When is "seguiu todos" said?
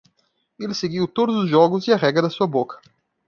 0.73-1.35